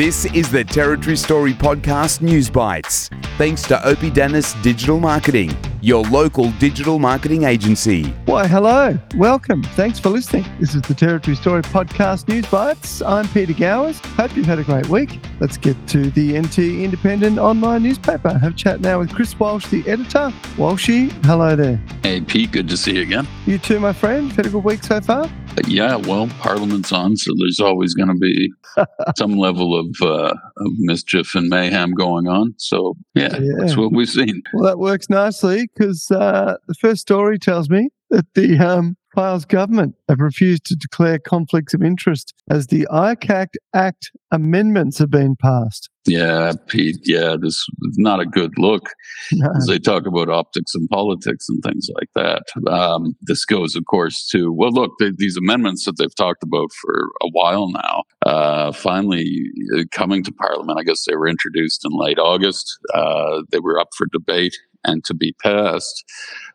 This 0.00 0.24
is 0.24 0.50
the 0.50 0.64
Territory 0.64 1.14
Story 1.14 1.52
Podcast 1.52 2.22
News 2.22 2.48
Bites. 2.48 3.10
Thanks 3.36 3.60
to 3.64 3.76
Oppidanus 3.84 4.54
Digital 4.62 4.98
Marketing, 4.98 5.50
your 5.82 6.04
local 6.04 6.50
digital 6.52 6.98
marketing 6.98 7.44
agency. 7.44 8.04
Why, 8.26 8.46
hello. 8.46 8.98
Welcome. 9.16 9.62
Thanks 9.62 9.98
for 9.98 10.10
listening. 10.10 10.44
This 10.58 10.74
is 10.74 10.82
the 10.82 10.94
Territory 10.94 11.36
Story 11.36 11.62
Podcast 11.62 12.28
News 12.28 12.46
Bites. 12.46 13.02
I'm 13.02 13.26
Peter 13.28 13.54
Gowers. 13.54 13.98
Hope 14.00 14.36
you've 14.36 14.46
had 14.46 14.58
a 14.58 14.64
great 14.64 14.88
week. 14.88 15.18
Let's 15.40 15.56
get 15.56 15.76
to 15.88 16.10
the 16.10 16.38
NT 16.38 16.58
Independent 16.58 17.38
online 17.38 17.82
newspaper. 17.82 18.36
Have 18.36 18.52
a 18.52 18.56
chat 18.56 18.80
now 18.80 18.98
with 18.98 19.14
Chris 19.14 19.38
Walsh, 19.38 19.66
the 19.68 19.88
editor. 19.88 20.32
Walshy, 20.56 21.10
hello 21.24 21.56
there. 21.56 21.80
Hey, 22.02 22.20
Pete, 22.20 22.52
good 22.52 22.68
to 22.68 22.76
see 22.76 22.96
you 22.96 23.02
again. 23.02 23.26
You 23.46 23.58
too, 23.58 23.80
my 23.80 23.92
friend. 23.92 24.30
Had 24.32 24.46
a 24.46 24.50
good 24.50 24.64
week 24.64 24.84
so 24.84 25.00
far? 25.00 25.24
Uh, 25.24 25.62
yeah, 25.66 25.96
well, 25.96 26.28
Parliament's 26.38 26.92
on, 26.92 27.16
so 27.16 27.32
there's 27.38 27.58
always 27.58 27.94
going 27.94 28.08
to 28.08 28.14
be 28.14 28.52
some 29.16 29.36
level 29.36 29.78
of, 29.78 29.88
uh, 30.02 30.32
of 30.58 30.72
mischief 30.78 31.34
and 31.34 31.48
mayhem 31.48 31.92
going 31.92 32.28
on. 32.28 32.54
So, 32.58 32.96
yeah, 33.14 33.36
yeah, 33.38 33.52
that's 33.58 33.76
what 33.76 33.92
we've 33.92 34.08
seen. 34.08 34.42
Well, 34.52 34.64
that 34.64 34.78
works 34.78 35.10
nicely 35.10 35.69
because 35.74 36.10
uh, 36.10 36.56
the 36.66 36.74
first 36.74 37.00
story 37.00 37.38
tells 37.38 37.68
me 37.68 37.90
that 38.10 38.26
the 38.34 38.58
um, 38.58 38.96
Fyles 39.14 39.44
government 39.44 39.96
have 40.08 40.20
refused 40.20 40.64
to 40.66 40.76
declare 40.76 41.18
conflicts 41.18 41.74
of 41.74 41.82
interest 41.82 42.32
as 42.48 42.68
the 42.68 42.86
ICAC 42.92 43.48
Act 43.74 44.10
amendments 44.30 44.98
have 44.98 45.10
been 45.10 45.34
passed. 45.34 45.90
Yeah, 46.06 46.52
Pete. 46.68 47.00
Yeah, 47.04 47.36
this 47.40 47.54
is 47.54 47.98
not 47.98 48.20
a 48.20 48.26
good 48.26 48.52
look 48.56 48.88
no. 49.32 49.50
as 49.56 49.66
they 49.66 49.78
talk 49.78 50.06
about 50.06 50.30
optics 50.30 50.74
and 50.74 50.88
politics 50.88 51.46
and 51.48 51.62
things 51.62 51.88
like 51.94 52.08
that. 52.14 52.70
Um, 52.72 53.14
this 53.22 53.44
goes, 53.44 53.76
of 53.76 53.84
course, 53.86 54.26
to 54.28 54.52
well, 54.52 54.72
look, 54.72 54.92
they, 54.98 55.10
these 55.16 55.36
amendments 55.36 55.84
that 55.84 55.98
they've 55.98 56.14
talked 56.16 56.42
about 56.42 56.70
for 56.80 57.10
a 57.22 57.28
while 57.32 57.70
now, 57.70 58.02
uh, 58.24 58.72
finally 58.72 59.42
uh, 59.76 59.82
coming 59.90 60.22
to 60.24 60.32
Parliament. 60.32 60.78
I 60.78 60.84
guess 60.84 61.04
they 61.04 61.16
were 61.16 61.28
introduced 61.28 61.84
in 61.84 61.90
late 61.92 62.18
August. 62.18 62.78
Uh, 62.94 63.42
they 63.50 63.60
were 63.60 63.78
up 63.78 63.88
for 63.96 64.06
debate 64.12 64.56
and 64.84 65.04
to 65.04 65.14
be 65.14 65.34
passed 65.42 66.04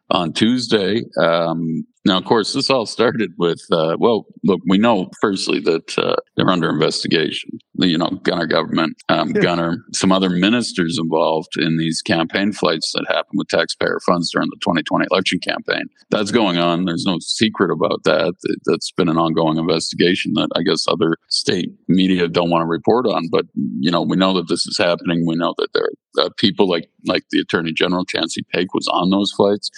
on 0.10 0.34
Tuesday. 0.34 1.04
Um, 1.22 1.86
now, 2.06 2.20
of 2.20 2.26
course, 2.26 2.54
this 2.54 2.70
all 2.70 2.86
started 2.86 3.32
with, 3.40 3.62
uh, 3.72 3.98
well, 4.00 4.28
look, 4.44 4.62
we 4.68 4.78
know 4.78 5.10
firstly 5.20 5.60
that 5.62 5.98
uh, 5.98 6.16
they're 6.38 6.50
under 6.50 6.70
investigation. 6.70 7.50
You 7.74 7.98
know, 7.98 8.12
Gunner 8.22 8.46
government, 8.46 8.96
um, 9.10 9.32
yeah. 9.34 9.42
Gunner, 9.42 9.78
some 9.92 10.12
other 10.12 10.30
ministers 10.30 11.00
involved 11.02 11.58
in 11.58 11.78
these 11.78 12.04
campaign 12.04 12.52
flights 12.52 12.92
that 12.94 13.06
happened 13.08 13.34
with 13.34 13.48
taxpayer 13.48 14.00
funds 14.06 14.30
during 14.32 14.50
the 14.50 14.58
2020 14.62 15.08
election 15.10 15.40
campaign. 15.40 15.86
That's 16.12 16.30
going 16.30 16.60
on. 16.60 16.86
There's 16.86 17.06
no 17.06 17.18
secret 17.20 17.72
about 17.72 18.04
that. 18.04 18.36
That's 18.66 18.92
been 18.92 19.10
an 19.10 19.18
ongoing 19.18 19.58
investigation 19.58 20.34
that 20.36 20.50
I 20.56 20.62
guess 20.62 20.86
other 20.88 21.18
state 21.30 21.72
media 21.88 22.28
don't 22.28 22.52
want 22.52 22.62
to 22.62 22.68
report 22.68 23.08
on. 23.08 23.30
But, 23.32 23.46
you 23.56 23.90
know, 23.90 24.04
we 24.04 24.16
know 24.16 24.34
that 24.36 24.48
this 24.48 24.68
is 24.68 24.78
happening. 24.78 25.26
We 25.26 25.36
know 25.36 25.56
that 25.58 25.70
there 25.74 25.86
are 25.86 26.26
uh, 26.26 26.30
people 26.38 26.70
like, 26.70 26.88
like 27.08 27.24
the 27.32 27.40
Attorney 27.40 27.74
General, 27.74 28.06
Chansey 28.06 28.44
Paech, 28.54 28.68
was 28.74 28.88
on 28.94 29.10
those 29.10 29.32
flights. 29.32 29.70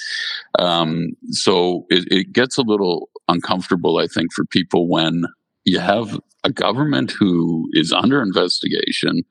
Um, 0.59 1.09
so 1.29 1.85
it, 1.89 2.05
it 2.11 2.33
gets 2.33 2.57
a 2.57 2.63
little 2.63 3.09
uncomfortable, 3.27 3.97
I 3.97 4.07
think, 4.07 4.33
for 4.33 4.45
people 4.45 4.89
when 4.89 5.23
you 5.65 5.79
have 5.79 6.19
a 6.43 6.51
government 6.51 7.11
who 7.11 7.67
is 7.73 7.91
under 7.91 8.21
investigation 8.21 9.09
and 9.09 9.23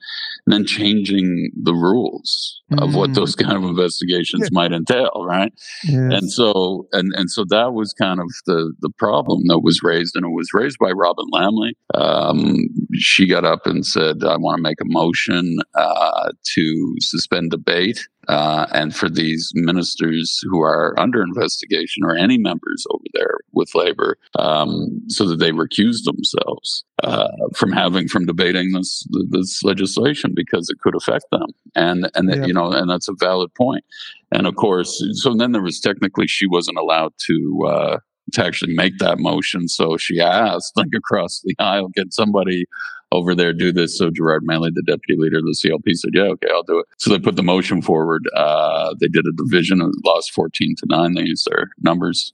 then 0.47 0.67
changing 0.67 1.51
the 1.61 1.73
rules 1.73 2.61
mm. 2.70 2.83
of 2.83 2.95
what 2.95 3.15
those 3.15 3.34
mm. 3.34 3.45
kind 3.47 3.56
of 3.56 3.65
investigations 3.65 4.43
yeah. 4.43 4.48
might 4.53 4.73
entail 4.73 5.25
right 5.25 5.53
yes. 5.84 6.12
and 6.12 6.31
so 6.31 6.87
and 6.93 7.12
and 7.17 7.31
so 7.31 7.45
that 7.48 7.73
was 7.73 7.95
kind 7.95 8.21
of 8.21 8.27
the 8.45 8.73
the 8.81 8.91
problem 8.98 9.43
that 9.47 9.61
was 9.61 9.81
raised 9.82 10.15
and 10.15 10.27
it 10.27 10.34
was 10.34 10.49
raised 10.53 10.78
by 10.78 10.91
Robyn 10.91 11.27
Lambley 11.32 11.72
um, 11.94 12.56
she 12.94 13.27
got 13.27 13.44
up 13.44 13.66
and 13.66 13.87
said 13.87 14.22
i 14.25 14.37
want 14.37 14.59
to 14.59 14.62
make 14.62 14.81
a 14.81 14.84
motion 14.87 15.56
uh, 15.75 16.31
to 16.55 16.94
suspend 17.00 17.50
debate 17.50 18.09
uh, 18.28 18.66
and 18.72 18.94
for 18.94 19.09
these 19.09 19.53
ministers 19.54 20.41
who 20.50 20.60
are 20.60 20.98
under 20.98 21.22
investigation 21.22 22.04
or 22.04 22.16
any 22.16 22.38
members 22.38 22.84
over 22.91 23.04
there 23.14 23.38
with 23.53 23.75
labor 23.75 24.19
um, 24.38 25.00
so 25.09 25.26
that 25.26 25.38
they 25.38 25.53
recuse 25.53 26.04
themselves 26.04 26.84
uh, 27.03 27.28
from 27.54 27.72
having 27.72 28.09
from 28.09 28.26
debating 28.26 28.72
this 28.72 29.06
this 29.31 29.62
legislation 29.62 30.32
because 30.34 30.69
it 30.69 30.81
could 30.81 30.97
affect 30.97 31.26
them. 31.31 31.48
And 31.75 32.10
and 32.14 32.34
yeah. 32.34 32.47
you 32.47 32.53
know 32.53 32.72
and 32.72 32.91
that's 32.91 33.09
a 33.09 33.14
valid 33.19 33.54
point. 33.54 33.84
And 34.32 34.47
of 34.47 34.56
course 34.56 35.03
so 35.12 35.34
then 35.34 35.53
there 35.53 35.62
was 35.62 35.81
technically 35.81 36.26
she 36.26 36.47
wasn't 36.47 36.78
allowed 36.78 37.12
to 37.26 37.66
uh, 37.69 37.98
to 38.32 38.44
actually 38.44 38.75
make 38.75 38.98
that 38.98 39.19
motion. 39.19 39.69
So 39.69 39.97
she 39.97 40.20
asked 40.20 40.72
like 40.76 40.88
across 40.97 41.41
the 41.44 41.54
aisle 41.58 41.91
can 41.97 42.10
somebody 42.10 42.66
over 43.12 43.34
there 43.34 43.53
do 43.53 43.72
this. 43.72 43.97
So 43.97 44.11
Gerard 44.11 44.44
Maley, 44.44 44.71
the 44.75 44.83
deputy 44.83 45.15
leader 45.17 45.39
of 45.39 45.44
the 45.44 45.56
CLP, 45.56 45.94
said, 45.94 46.11
"Yeah, 46.15 46.25
okay, 46.25 46.49
I'll 46.53 46.62
do 46.62 46.78
it." 46.78 46.87
So 46.99 47.11
they 47.11 47.19
put 47.19 47.37
the 47.37 47.43
motion 47.43 47.83
forward. 47.83 48.28
Uh, 48.34 48.94
they 49.00 49.09
did 49.09 49.27
a 49.27 49.33
division 49.33 49.81
and 49.81 49.94
lost 50.05 50.33
fourteen 50.33 50.75
to 50.78 50.87
nine. 50.89 51.15
They 51.15 51.22
used 51.22 51.47
their 51.50 51.71
numbers 51.81 52.33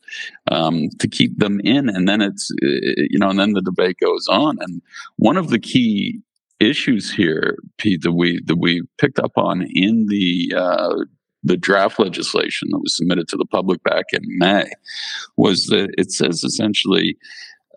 um, 0.50 0.88
to 0.98 1.08
keep 1.08 1.38
them 1.38 1.60
in, 1.60 1.88
and 1.88 2.08
then 2.08 2.20
it's 2.20 2.50
you 2.60 3.18
know, 3.18 3.30
and 3.30 3.38
then 3.38 3.52
the 3.52 3.62
debate 3.62 3.96
goes 4.00 4.26
on. 4.28 4.56
And 4.60 4.82
one 5.16 5.36
of 5.36 5.50
the 5.50 5.58
key 5.58 6.20
issues 6.60 7.12
here, 7.12 7.58
Pete, 7.78 8.02
that 8.02 8.12
we 8.12 8.40
that 8.46 8.58
we 8.58 8.82
picked 8.98 9.18
up 9.18 9.32
on 9.36 9.62
in 9.74 10.06
the 10.08 10.54
uh, 10.56 11.04
the 11.42 11.56
draft 11.56 11.98
legislation 11.98 12.68
that 12.70 12.78
was 12.78 12.96
submitted 12.96 13.28
to 13.28 13.36
the 13.36 13.46
public 13.46 13.82
back 13.82 14.06
in 14.12 14.22
May 14.38 14.70
was 15.36 15.66
that 15.66 15.92
it 15.98 16.12
says 16.12 16.44
essentially 16.44 17.16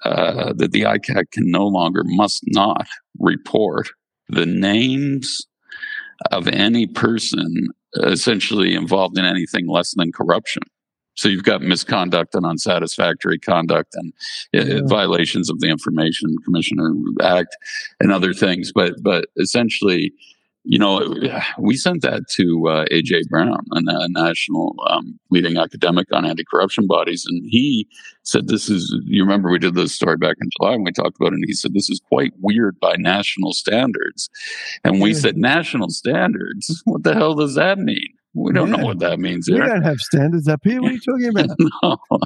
uh, 0.04 0.54
that 0.58 0.72
the 0.72 0.82
ICAC 0.82 1.32
can 1.32 1.50
no 1.50 1.68
longer, 1.68 2.02
must 2.06 2.44
not 2.48 2.88
report 3.20 3.90
the 4.28 4.46
names 4.46 5.46
of 6.32 6.48
any 6.48 6.88
person 6.88 7.68
essentially 7.96 8.76
involved 8.76 9.18
in 9.18 9.26
anything 9.26 9.68
less 9.68 9.94
than 9.96 10.12
corruption. 10.12 10.64
So 11.16 11.30
you've 11.30 11.44
got 11.44 11.62
misconduct 11.62 12.36
and 12.36 12.46
unsatisfactory 12.46 13.40
conduct 13.40 13.96
and 13.96 14.14
uh, 14.56 14.76
yeah. 14.76 14.82
violations 14.86 15.50
of 15.50 15.60
the 15.62 15.70
Information 15.70 16.36
Commissioner 16.44 16.94
Act 17.22 17.56
and 18.02 18.12
other 18.12 18.34
things, 18.34 18.72
but 18.74 18.96
but 19.02 19.26
essentially 19.38 20.12
you 20.66 20.80
know, 20.80 21.16
we 21.60 21.78
sent 21.78 22.02
that 22.02 22.24
to 22.32 22.68
uh, 22.68 22.86
AJ 22.92 23.30
Brown, 23.30 23.64
a, 23.72 24.10
national 24.10 24.76
um, 24.90 25.20
leading 25.30 25.58
academic 25.58 26.08
on 26.12 26.26
anti-corruption 26.26 26.88
bodies, 26.88 27.24
and 27.28 27.44
he 27.48 27.88
said 28.24 28.48
this 28.48 28.70
is. 28.70 28.94
You 29.06 29.24
remember 29.24 29.50
we 29.52 29.60
did 29.60 29.76
this 29.76 29.94
story 29.94 30.18
back 30.18 30.38
in 30.42 30.50
July 30.60 30.72
when 30.72 30.84
we 30.84 30.92
talked 30.92 31.18
about 31.20 31.34
it, 31.34 31.36
and 31.36 31.44
he 31.46 31.54
said 31.54 31.74
this 31.74 31.90
is 31.90 32.02
quite 32.10 32.34
weird 32.42 32.80
by 32.80 32.96
national 32.98 33.54
standards, 33.54 34.30
and 34.84 35.02
we 35.02 35.12
yeah. 35.12 35.20
said 35.20 35.38
national 35.38 35.90
standards. 35.90 36.82
What 36.86 37.04
the 37.04 37.14
hell 37.14 37.36
does 37.36 37.56
that 37.56 37.78
mean? 37.78 38.10
We 38.34 38.52
don't 38.52 38.70
yeah. 38.70 38.78
know 38.78 38.86
what 38.86 39.00
that 39.00 39.20
means. 39.20 39.50
We 39.50 39.58
don't 39.58 39.84
have 39.84 40.00
standards 40.00 40.48
up 40.48 40.60
here. 40.64 40.82
What 40.82 40.92
are 40.92 40.94
you 40.94 41.00
talking 41.00 41.30
about? 41.30 41.58
no. 42.12 42.20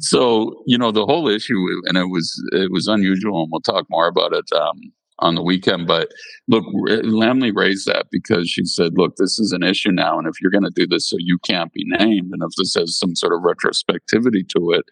So 0.00 0.62
you 0.66 0.76
know 0.76 0.92
the 0.92 1.06
whole 1.06 1.28
issue, 1.28 1.64
and 1.86 1.96
it 1.96 2.10
was 2.10 2.30
it 2.52 2.70
was 2.70 2.88
unusual, 2.88 3.42
and 3.42 3.48
we'll 3.50 3.62
talk 3.62 3.86
more 3.88 4.06
about 4.06 4.32
it. 4.32 4.44
Um, 4.52 4.92
on 5.20 5.34
the 5.34 5.42
weekend. 5.42 5.86
But 5.86 6.12
look, 6.48 6.64
eh, 6.88 7.02
Lambley 7.02 7.54
raised 7.54 7.86
that 7.86 8.06
because 8.10 8.48
she 8.48 8.64
said, 8.64 8.92
look, 8.96 9.16
this 9.16 9.38
is 9.38 9.52
an 9.52 9.62
issue 9.62 9.92
now. 9.92 10.18
And 10.18 10.28
if 10.28 10.40
you're 10.40 10.50
going 10.50 10.64
to 10.64 10.70
do 10.70 10.86
this 10.86 11.08
so 11.08 11.16
you 11.18 11.38
can't 11.38 11.72
be 11.72 11.84
named, 11.86 12.32
and 12.32 12.42
if 12.42 12.54
this 12.56 12.74
has 12.74 12.98
some 12.98 13.14
sort 13.14 13.32
of 13.32 13.40
retrospectivity 13.42 14.48
to 14.50 14.72
it, 14.72 14.84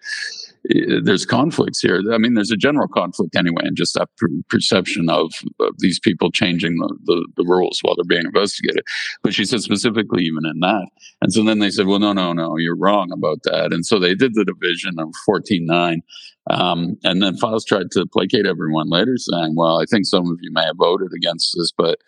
there's 1.03 1.27
conflicts 1.27 1.81
here. 1.81 2.01
I 2.13 2.19
mean, 2.19 2.35
there's 2.35 2.51
a 2.51 2.57
general 2.57 2.89
conflict 2.89 3.37
anyway, 3.37 3.63
and 3.65 3.77
just 3.77 3.95
that 3.95 4.09
per- 4.17 4.29
perception 4.49 5.11
of, 5.11 5.33
of, 5.61 5.75
these 5.79 6.01
people 6.01 6.31
changing 6.31 6.77
the, 6.79 6.97
the, 7.05 7.29
the, 7.37 7.45
rules 7.45 7.81
while 7.83 7.95
they're 7.97 8.05
being 8.05 8.25
investigated. 8.25 8.83
But 9.23 9.35
she 9.35 9.45
said 9.45 9.61
specifically 9.61 10.23
even 10.23 10.47
in 10.47 10.61
that. 10.61 10.89
And 11.21 11.33
so 11.33 11.45
then 11.45 11.59
they 11.59 11.71
said, 11.71 11.87
well, 11.87 11.99
no, 11.99 12.15
no, 12.15 12.33
no, 12.33 12.57
you're 12.57 12.79
wrong 12.79 13.13
about 13.13 13.43
that. 13.45 13.73
And 13.73 13.85
so 13.85 13.99
they 13.99 14.15
did 14.15 14.35
the 14.35 14.45
division 14.45 14.95
of 14.99 15.13
14-9. 15.29 15.99
Um, 16.51 16.97
and 17.05 17.23
then 17.23 17.37
Fyles 17.37 17.65
tried 17.65 17.91
to 17.93 18.07
placate 18.07 18.47
everyone 18.47 18.89
later, 18.89 19.17
saying, 19.17 19.55
well, 19.57 19.81
I 19.81 19.85
think 19.85 20.07
some 20.07 20.31
of 20.31 20.39
you 20.41 20.51
may 20.53 20.65
have 20.65 20.77
voted 20.79 21.11
against 21.15 21.55
this, 21.57 21.73
but 21.77 21.99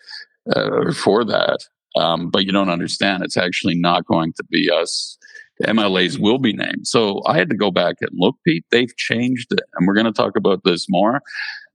uh, 0.55 0.91
for 0.93 1.23
that. 1.25 1.59
Um, 1.95 2.29
but 2.29 2.45
you 2.45 2.51
don't 2.51 2.69
understand. 2.69 3.23
It's 3.23 3.37
actually 3.37 3.75
not 3.75 4.05
going 4.05 4.33
to 4.33 4.43
be 4.49 4.69
us 4.71 5.17
MLAs 5.65 6.17
hmm. 6.17 6.23
will 6.23 6.39
be 6.39 6.53
named. 6.53 6.87
So 6.87 7.21
I 7.25 7.37
had 7.37 7.49
to 7.49 7.55
go 7.55 7.71
back 7.71 7.95
and 8.01 8.11
look, 8.13 8.35
Pete. 8.45 8.65
They've 8.71 8.95
changed 8.97 9.51
it. 9.51 9.61
And 9.75 9.87
we're 9.87 9.95
going 9.95 10.05
to 10.05 10.11
talk 10.11 10.35
about 10.35 10.63
this 10.63 10.85
more. 10.89 11.21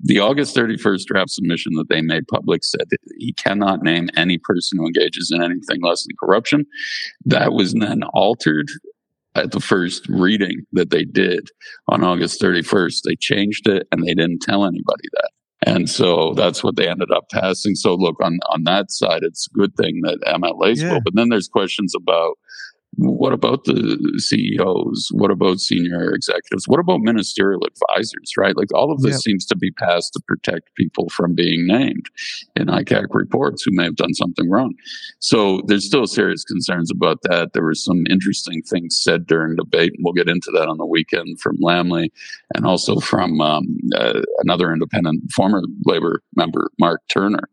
The 0.00 0.20
August 0.20 0.56
31st 0.56 1.05
draft 1.05 1.31
submission 1.31 1.73
that 1.75 1.88
they 1.88 2.02
made 2.02 2.26
public 2.29 2.64
said 2.64 2.87
he 3.19 3.32
cannot 3.32 3.82
name 3.82 4.08
any 4.17 4.38
person 4.38 4.79
who 4.79 4.87
engages 4.87 5.32
in 5.34 5.43
anything 5.43 5.81
less 5.82 6.05
than 6.05 6.17
corruption. 6.19 6.67
That 7.25 7.52
was 7.52 7.73
then 7.75 8.02
altered 8.12 8.69
at 9.34 9.52
the 9.52 9.61
first 9.61 10.06
reading 10.08 10.67
that 10.73 10.90
they 10.90 11.05
did 11.05 11.49
on 11.88 12.05
August 12.05 12.40
31st. 12.40 13.00
They 13.05 13.17
changed 13.17 13.69
it 13.69 13.87
and 13.90 14.02
they 14.02 14.14
didn't 14.14 14.43
tell 14.43 14.64
anybody 14.64 15.08
that. 15.12 15.31
And 15.64 15.88
so 15.88 16.34
that's 16.34 16.64
what 16.64 16.76
they 16.76 16.88
ended 16.88 17.11
up 17.12 17.31
passing. 17.31 17.76
So 17.76 17.94
look 17.94 18.17
on 18.20 18.40
on 18.50 18.64
that 18.64 18.90
side, 18.90 19.20
it's 19.23 19.46
a 19.46 19.56
good 19.56 19.76
thing 19.76 20.00
that 20.02 20.19
MLAs 20.26 20.82
yeah. 20.82 20.94
will. 20.94 21.00
But 21.05 21.14
then 21.14 21.29
there's 21.29 21.49
questions 21.49 21.94
about 21.94 22.37
what 22.97 23.33
about 23.33 23.65
the 23.65 23.99
CEOs? 24.19 25.09
What 25.12 25.31
about 25.31 25.61
senior 25.61 26.12
executives? 26.12 26.65
What 26.67 26.81
about 26.81 27.00
ministerial 27.00 27.62
advisors, 27.65 28.33
right? 28.37 28.56
Like 28.56 28.73
all 28.75 28.93
of 28.93 29.00
this 29.00 29.15
yep. 29.15 29.21
seems 29.21 29.47
to 29.47 29.56
be 29.56 29.71
passed 29.73 30.12
to 30.12 30.21
protect 30.29 30.75
people 30.77 31.09
from 31.09 31.35
being 31.35 31.67
named 31.67 32.06
in 32.55 32.67
ICAC 32.67 33.06
reports 33.12 33.62
who 33.62 33.71
may 33.75 33.85
have 33.85 33.97
done 33.97 34.12
something 34.15 34.50
wrong. 34.50 34.75
So 35.21 35.62
there's 35.67 35.87
still 35.87 36.06
serious 36.06 36.44
concerns 36.44 36.91
about 36.91 37.19
that. 37.23 37.55
There 37.55 37.65
were 37.65 37.75
some 37.75 38.05
interesting 38.11 38.61
things 38.62 39.00
said 39.03 39.27
during 39.27 39.56
debate, 39.56 39.93
and 39.97 40.05
we'll 40.05 40.12
get 40.12 40.29
into 40.29 40.50
that 40.55 40.69
on 40.69 40.77
the 40.77 40.87
weekend 40.87 41.41
from 41.41 41.56
Lambley 41.62 42.11
and 42.55 42.67
also 42.67 42.97
from 43.00 43.41
um, 43.41 43.65
uh, 43.97 44.21
another 44.41 44.71
independent 44.71 45.33
former 45.33 45.62
labor 45.87 46.23
member, 46.37 46.71
Mark 46.79 47.00
Turner 47.09 47.49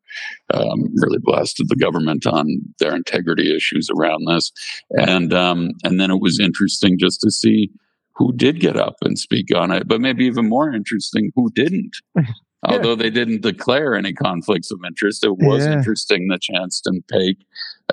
um, 0.53 0.89
really 0.95 1.19
blasted 1.21 1.69
the 1.69 1.75
government 1.75 2.25
on 2.25 2.47
their 2.79 2.95
integrity 2.95 3.55
issues 3.55 3.89
around 3.97 4.25
this, 4.27 4.51
and 4.91 5.33
um, 5.33 5.71
and 5.83 5.99
then 5.99 6.11
it 6.11 6.21
was 6.21 6.39
interesting 6.39 6.97
just 6.99 7.21
to 7.21 7.31
see 7.31 7.69
who 8.15 8.33
did 8.33 8.59
get 8.59 8.75
up 8.75 8.95
and 9.01 9.17
speak 9.17 9.47
on 9.55 9.71
it, 9.71 9.87
but 9.87 10.01
maybe 10.01 10.25
even 10.25 10.47
more 10.47 10.73
interesting, 10.73 11.31
who 11.35 11.49
didn't. 11.51 11.95
Although 12.63 12.95
they 12.95 13.09
didn't 13.09 13.41
declare 13.41 13.95
any 13.95 14.11
conflicts 14.11 14.69
of 14.69 14.79
interest, 14.85 15.23
it 15.23 15.37
was 15.37 15.65
yeah. 15.65 15.77
interesting 15.77 16.27
that 16.27 16.41
Chansey 16.41 17.01
Paech 17.09 17.37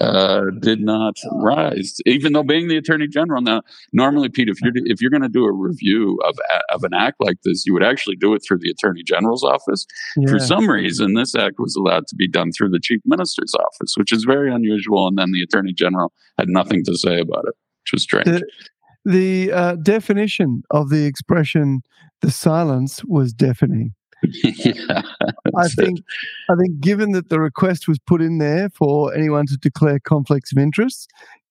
uh, 0.00 0.42
did 0.60 0.80
not 0.80 1.16
rise, 1.32 1.96
even 2.06 2.32
though 2.32 2.42
being 2.42 2.68
the 2.68 2.76
Attorney 2.76 3.08
General. 3.08 3.40
Now, 3.40 3.62
normally, 3.92 4.28
Pete, 4.28 4.48
if 4.48 4.60
you're 4.62 4.72
if 4.74 5.00
you're 5.00 5.10
going 5.10 5.22
to 5.22 5.28
do 5.28 5.44
a 5.44 5.52
review 5.52 6.18
of 6.24 6.38
of 6.70 6.84
an 6.84 6.94
act 6.94 7.16
like 7.20 7.36
this, 7.44 7.64
you 7.66 7.72
would 7.72 7.82
actually 7.82 8.16
do 8.16 8.34
it 8.34 8.42
through 8.46 8.58
the 8.58 8.70
Attorney 8.70 9.02
General's 9.02 9.44
office. 9.44 9.86
Yeah. 10.16 10.30
For 10.30 10.38
some 10.38 10.68
reason, 10.68 11.14
this 11.14 11.34
act 11.34 11.56
was 11.58 11.76
allowed 11.76 12.06
to 12.08 12.16
be 12.16 12.28
done 12.28 12.50
through 12.52 12.70
the 12.70 12.80
Chief 12.80 13.00
Minister's 13.04 13.54
office, 13.54 13.94
which 13.96 14.12
is 14.12 14.24
very 14.24 14.52
unusual. 14.52 15.08
And 15.08 15.18
then 15.18 15.32
the 15.32 15.42
Attorney 15.42 15.72
General 15.72 16.12
had 16.38 16.48
nothing 16.48 16.84
to 16.84 16.96
say 16.96 17.20
about 17.20 17.44
it, 17.46 17.54
which 17.82 17.92
was 17.92 18.02
strange. 18.02 18.26
The, 18.26 18.42
the 19.04 19.52
uh, 19.52 19.74
definition 19.76 20.62
of 20.70 20.90
the 20.90 21.06
expression 21.06 21.82
"the 22.20 22.30
silence" 22.30 23.02
was 23.04 23.32
deafening. 23.32 23.94
yeah, 24.42 25.02
I 25.56 25.68
think 25.68 26.00
I 26.50 26.54
think 26.56 26.80
given 26.80 27.12
that 27.12 27.28
the 27.28 27.40
request 27.40 27.86
was 27.86 27.98
put 27.98 28.22
in 28.22 28.38
there 28.38 28.70
for 28.70 29.14
anyone 29.14 29.46
to 29.46 29.56
declare 29.56 29.98
conflicts 30.00 30.52
of 30.52 30.58
interest, 30.58 31.10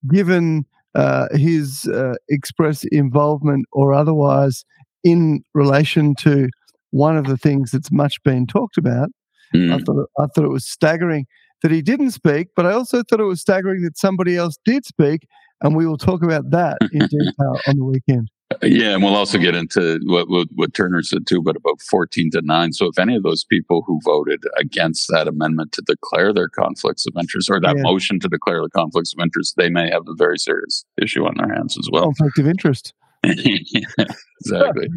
given 0.09 0.65
uh, 0.95 1.27
his 1.33 1.87
uh, 1.87 2.15
express 2.29 2.83
involvement 2.85 3.65
or 3.71 3.93
otherwise 3.93 4.65
in 5.03 5.43
relation 5.53 6.15
to 6.15 6.47
one 6.91 7.17
of 7.17 7.25
the 7.25 7.37
things 7.37 7.71
that's 7.71 7.91
much 7.91 8.21
been 8.23 8.47
talked 8.47 8.77
about, 8.77 9.09
mm. 9.53 9.73
I 9.73 9.77
thought 9.79 10.09
I 10.17 10.25
thought 10.27 10.45
it 10.45 10.49
was 10.49 10.67
staggering 10.67 11.27
that 11.61 11.71
he 11.71 11.81
didn't 11.81 12.11
speak, 12.11 12.47
but 12.55 12.65
I 12.65 12.73
also 12.73 13.03
thought 13.03 13.19
it 13.19 13.25
was 13.25 13.41
staggering 13.41 13.83
that 13.83 13.97
somebody 13.97 14.37
else 14.37 14.57
did 14.65 14.85
speak, 14.85 15.27
and 15.61 15.75
we 15.75 15.85
will 15.85 15.97
talk 15.97 16.23
about 16.23 16.49
that 16.51 16.77
in 16.91 16.99
detail 17.07 17.59
on 17.67 17.77
the 17.77 17.85
weekend. 17.85 18.29
Yeah, 18.61 18.93
and 18.93 19.03
we'll 19.03 19.15
also 19.15 19.37
get 19.37 19.55
into 19.55 19.99
what, 20.05 20.29
what, 20.29 20.47
what 20.53 20.73
Turner 20.73 21.01
said 21.01 21.27
too, 21.27 21.41
but 21.41 21.55
about 21.55 21.81
fourteen 21.81 22.29
to 22.31 22.41
nine. 22.43 22.73
So 22.73 22.87
if 22.87 22.99
any 22.99 23.15
of 23.15 23.23
those 23.23 23.43
people 23.43 23.83
who 23.85 23.99
voted 24.03 24.43
against 24.57 25.07
that 25.09 25.27
amendment 25.27 25.71
to 25.73 25.81
declare 25.85 26.33
their 26.33 26.49
conflicts 26.49 27.05
of 27.05 27.13
interest, 27.19 27.49
or 27.49 27.59
that 27.61 27.77
yeah. 27.77 27.83
motion 27.83 28.19
to 28.19 28.27
declare 28.27 28.61
the 28.61 28.69
conflicts 28.69 29.13
of 29.13 29.21
interest, 29.21 29.55
they 29.57 29.69
may 29.69 29.89
have 29.89 30.03
a 30.07 30.15
very 30.15 30.37
serious 30.37 30.85
issue 31.01 31.25
on 31.25 31.35
their 31.37 31.53
hands 31.53 31.77
as 31.77 31.89
well. 31.91 32.03
Conflict 32.03 32.39
of 32.39 32.47
interest. 32.47 32.93
yeah, 33.23 33.83
exactly. 34.41 34.87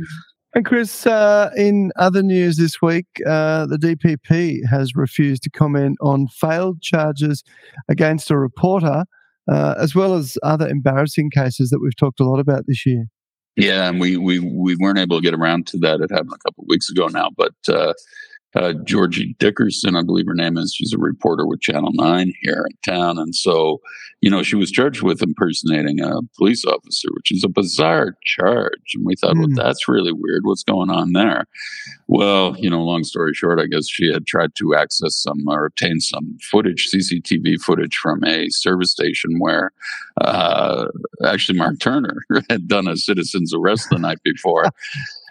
And 0.55 0.65
Chris, 0.65 1.07
uh, 1.07 1.51
in 1.57 1.93
other 1.97 2.23
news 2.23 2.57
this 2.57 2.81
week, 2.81 3.07
uh, 3.27 3.67
the 3.67 3.77
DPP 3.77 4.67
has 4.69 4.97
refused 4.97 5.43
to 5.43 5.51
comment 5.51 5.99
on 6.01 6.27
failed 6.29 6.81
charges 6.81 7.45
against 7.89 8.31
a 8.31 8.39
reporter, 8.39 9.05
uh, 9.51 9.75
as 9.79 9.95
well 9.95 10.15
as 10.15 10.39
other 10.43 10.67
embarrassing 10.67 11.31
cases 11.31 11.69
that 11.71 11.81
we've 11.81 11.97
talked 11.97 12.19
a 12.19 12.25
lot 12.25 12.41
about 12.41 12.65
this 12.67 12.87
year. 12.87 13.05
Yeah, 13.59 13.89
and 13.89 14.01
we 14.01 14.17
we 14.17 14.39
we 14.39 14.77
weren't 14.77 14.99
able 15.01 15.19
to 15.19 15.23
get 15.23 15.35
around 15.35 15.67
to 15.69 15.79
that. 15.79 16.01
It 16.01 16.13
happened 16.13 16.33
a 16.35 16.39
couple 16.49 16.63
of 16.63 16.69
weeks 16.69 16.91
ago 16.91 17.09
now, 17.09 17.31
but 17.37 17.55
uh, 17.69 17.93
uh, 18.55 18.73
Georgie 18.85 19.37
Dickerson, 19.39 19.95
I 19.95 20.03
believe 20.03 20.27
her 20.27 20.35
name 20.35 20.56
is. 20.56 20.75
She's 20.75 20.93
a 20.93 20.99
reporter 20.99 21.47
with 21.47 21.61
Channel 21.61 21.91
9 21.93 22.33
here 22.41 22.67
in 22.69 22.95
town. 22.95 23.19
And 23.19 23.35
so, 23.35 23.81
you 24.21 24.31
know, 24.31 24.43
she 24.43 24.56
was 24.56 24.71
charged 24.71 25.03
with 25.03 25.23
impersonating 25.23 26.00
a 26.00 26.21
police 26.37 26.65
officer, 26.65 27.09
which 27.12 27.31
is 27.31 27.45
a 27.45 27.49
bizarre 27.49 28.15
charge. 28.25 28.95
And 28.95 29.05
we 29.05 29.17
thought, 29.17 29.35
mm. 29.35 29.41
well, 29.41 29.49
hmm. 29.49 29.55
that's 29.55 29.87
really 29.87 30.12
weird. 30.12 30.43
What's 30.45 30.65
going 30.65 30.91
on 30.91 31.12
there? 31.12 31.45
Well, 32.06 32.56
you 32.59 32.71
know, 32.71 32.83
long 32.83 33.05
story 33.05 33.35
short, 33.35 33.61
I 33.61 33.67
guess 33.67 33.87
she 33.87 34.11
had 34.11 34.27
tried 34.27 34.55
to 34.56 34.75
access 34.75 35.17
some 35.17 35.47
or 35.47 35.67
obtain 35.67 36.00
some 36.00 36.39
footage, 36.50 36.89
CCTV 36.93 37.61
footage 37.61 37.97
from 37.97 38.25
a 38.25 38.47
service 38.49 38.93
station 38.93 39.39
where 39.39 39.73
uh, 40.23 40.87
actually 41.25 41.59
Mark 41.59 41.79
Turner 41.81 42.17
had 42.50 42.67
done 42.67 42.89
a 42.89 42.97
citizen's 42.97 43.53
arrest 43.55 43.89
the 43.91 43.99
night 43.99 44.19
before 44.25 44.65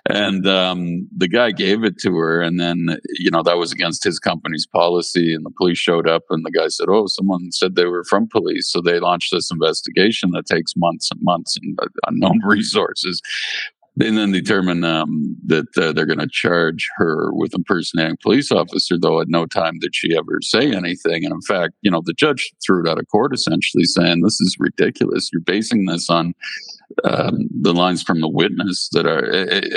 and 0.09 0.47
um, 0.47 1.07
the 1.15 1.27
guy 1.27 1.51
gave 1.51 1.83
it 1.83 1.97
to 1.99 2.15
her 2.15 2.41
and 2.41 2.59
then 2.59 2.97
you 3.19 3.31
know 3.31 3.43
that 3.43 3.57
was 3.57 3.71
against 3.71 4.03
his 4.03 4.19
company's 4.19 4.67
policy 4.67 5.33
and 5.33 5.45
the 5.45 5.51
police 5.57 5.77
showed 5.77 6.07
up 6.07 6.23
and 6.29 6.45
the 6.45 6.51
guy 6.51 6.67
said 6.67 6.87
oh 6.89 7.05
someone 7.07 7.51
said 7.51 7.75
they 7.75 7.85
were 7.85 8.03
from 8.03 8.27
police 8.27 8.71
so 8.71 8.81
they 8.81 8.99
launched 8.99 9.31
this 9.31 9.51
investigation 9.51 10.31
that 10.31 10.45
takes 10.45 10.73
months 10.75 11.09
and 11.11 11.19
months 11.23 11.57
and 11.61 11.77
uh, 11.81 11.87
unknown 12.07 12.39
resources 12.45 13.21
and 13.99 14.17
then 14.17 14.31
determine 14.31 14.83
um, 14.83 15.35
that 15.45 15.65
uh, 15.77 15.91
they're 15.91 16.05
going 16.05 16.19
to 16.19 16.29
charge 16.31 16.87
her 16.97 17.33
with 17.33 17.55
impersonating 17.55 18.13
a 18.13 18.17
police 18.17 18.51
officer, 18.51 18.95
though 18.99 19.21
at 19.21 19.27
no 19.27 19.45
time 19.47 19.79
did 19.79 19.95
she 19.95 20.15
ever 20.15 20.39
say 20.41 20.71
anything. 20.71 21.25
And 21.25 21.33
in 21.33 21.41
fact, 21.41 21.73
you 21.81 21.89
know, 21.89 22.01
the 22.05 22.13
judge 22.13 22.51
threw 22.65 22.85
it 22.85 22.89
out 22.89 22.99
of 22.99 23.07
court 23.07 23.33
essentially 23.33 23.85
saying, 23.85 24.21
This 24.21 24.39
is 24.39 24.55
ridiculous. 24.59 25.29
You're 25.33 25.41
basing 25.41 25.85
this 25.85 26.09
on 26.09 26.35
um, 27.03 27.49
the 27.61 27.73
lines 27.73 28.01
from 28.01 28.21
the 28.21 28.29
witness 28.29 28.89
that 28.93 29.05
are 29.05 29.23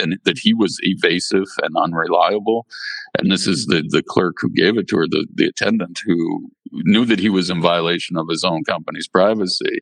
and 0.00 0.18
that 0.24 0.38
he 0.38 0.54
was 0.54 0.78
evasive 0.82 1.48
and 1.62 1.76
unreliable 1.76 2.66
and 3.18 3.30
this 3.30 3.46
is 3.46 3.66
the 3.66 3.84
the 3.88 4.02
clerk 4.02 4.36
who 4.40 4.50
gave 4.50 4.78
it 4.78 4.88
to 4.88 4.96
her 4.96 5.06
the 5.08 5.26
the 5.34 5.46
attendant 5.46 6.00
who 6.06 6.50
knew 6.72 7.04
that 7.04 7.18
he 7.18 7.28
was 7.28 7.50
in 7.50 7.60
violation 7.60 8.16
of 8.16 8.28
his 8.28 8.44
own 8.44 8.62
company's 8.64 9.08
privacy 9.08 9.80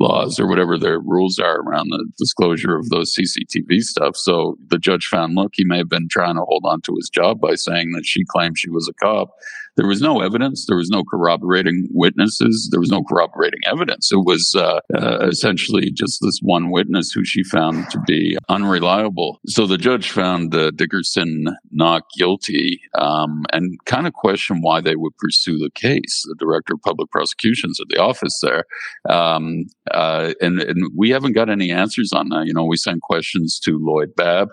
laws 0.00 0.40
or 0.40 0.48
whatever 0.48 0.78
their 0.78 0.98
rules 0.98 1.38
are 1.38 1.60
around 1.60 1.88
the 1.88 2.04
disclosure 2.18 2.76
of 2.76 2.88
those 2.88 3.14
CCTV 3.14 3.82
stuff. 3.82 4.16
So 4.16 4.56
the 4.68 4.78
judge 4.78 5.06
found, 5.06 5.34
look, 5.34 5.52
he 5.54 5.64
may 5.64 5.78
have 5.78 5.88
been 5.88 6.08
trying 6.10 6.36
to 6.36 6.42
hold 6.42 6.64
on 6.66 6.80
to 6.82 6.94
his 6.96 7.10
job 7.10 7.40
by 7.40 7.54
saying 7.54 7.92
that 7.92 8.06
she 8.06 8.24
claimed 8.24 8.58
she 8.58 8.70
was 8.70 8.88
a 8.88 8.94
cop. 8.94 9.30
There 9.76 9.86
was 9.86 10.02
no 10.02 10.20
evidence. 10.20 10.66
There 10.66 10.76
was 10.76 10.90
no 10.90 11.02
corroborating 11.04 11.88
witnesses. 11.90 12.68
There 12.70 12.80
was 12.80 12.90
no 12.90 13.02
corroborating 13.02 13.60
evidence. 13.66 14.10
It 14.12 14.24
was 14.24 14.54
uh, 14.54 14.80
uh, 14.94 15.26
essentially 15.28 15.90
just 15.90 16.18
this 16.20 16.40
one 16.42 16.70
witness 16.70 17.10
who 17.10 17.24
she 17.24 17.42
found 17.44 17.90
to 17.90 17.98
be 18.06 18.36
unreliable. 18.48 19.40
So 19.46 19.66
the 19.66 19.78
judge 19.78 20.10
found 20.10 20.54
uh, 20.54 20.72
Dickerson 20.72 21.46
not 21.70 22.02
guilty 22.18 22.80
um, 22.98 23.44
and 23.52 23.78
kind 23.86 24.06
of 24.06 24.12
questioned 24.12 24.60
why 24.62 24.80
they 24.80 24.96
would 24.96 25.16
pursue 25.16 25.58
the 25.58 25.70
case. 25.74 26.22
The 26.28 26.36
director 26.38 26.74
of 26.74 26.82
public 26.82 27.10
prosecutions 27.10 27.80
at 27.80 27.88
the 27.88 28.00
office 28.00 28.40
there. 28.42 28.64
Um, 29.08 29.64
uh, 29.90 30.34
and, 30.40 30.60
and 30.60 30.90
we 30.96 31.10
haven't 31.10 31.32
got 31.32 31.48
any 31.48 31.70
answers 31.70 32.12
on 32.12 32.28
that. 32.28 32.44
You 32.46 32.52
know, 32.54 32.64
we 32.64 32.76
sent 32.76 33.00
questions 33.02 33.58
to 33.60 33.78
Lloyd 33.80 34.14
Babb. 34.16 34.48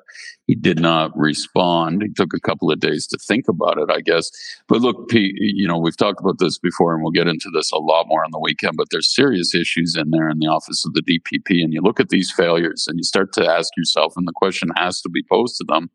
He 0.49 0.55
did 0.55 0.79
not 0.79 1.15
respond. 1.15 2.01
He 2.01 2.09
took 2.09 2.33
a 2.33 2.39
couple 2.39 2.71
of 2.71 2.79
days 2.79 3.05
to 3.05 3.19
think 3.19 3.47
about 3.47 3.77
it, 3.77 3.91
I 3.91 4.01
guess. 4.01 4.31
But 4.67 4.81
look, 4.81 5.07
Pete, 5.07 5.35
you 5.37 5.67
know, 5.67 5.77
we've 5.77 5.95
talked 5.95 6.19
about 6.19 6.39
this 6.39 6.57
before 6.57 6.95
and 6.95 7.03
we'll 7.03 7.11
get 7.11 7.27
into 7.27 7.51
this 7.53 7.71
a 7.71 7.77
lot 7.77 8.07
more 8.07 8.25
on 8.25 8.31
the 8.31 8.39
weekend, 8.39 8.73
but 8.75 8.87
there's 8.89 9.13
serious 9.13 9.53
issues 9.53 9.95
in 9.95 10.09
there 10.09 10.27
in 10.27 10.39
the 10.39 10.47
office 10.47 10.87
of 10.87 10.93
the 10.95 11.03
DPP. 11.03 11.63
And 11.63 11.71
you 11.71 11.81
look 11.81 11.99
at 11.99 12.09
these 12.09 12.31
failures 12.31 12.87
and 12.87 12.97
you 12.97 13.03
start 13.03 13.31
to 13.33 13.47
ask 13.47 13.69
yourself, 13.77 14.15
and 14.17 14.27
the 14.27 14.33
question 14.33 14.69
has 14.75 15.01
to 15.01 15.09
be 15.09 15.21
posed 15.21 15.57
to 15.57 15.65
them 15.65 15.91